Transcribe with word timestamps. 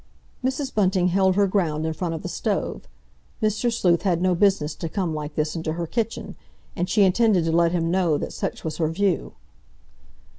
Mrs. 0.43 0.73
Bunting 0.73 1.09
held 1.09 1.35
her 1.35 1.45
ground 1.45 1.85
in 1.85 1.93
front 1.93 2.15
of 2.15 2.23
the 2.23 2.27
stove. 2.27 2.87
Mr. 3.39 3.71
Sleuth 3.71 4.01
had 4.01 4.19
no 4.19 4.33
business 4.33 4.73
to 4.73 4.89
come 4.89 5.13
like 5.13 5.35
this 5.35 5.55
into 5.55 5.73
her 5.73 5.85
kitchen, 5.85 6.35
and 6.75 6.89
she 6.89 7.03
intended 7.03 7.45
to 7.45 7.51
let 7.51 7.71
him 7.71 7.91
know 7.91 8.17
that 8.17 8.33
such 8.33 8.63
was 8.63 8.77
her 8.77 8.87
view. 8.87 9.33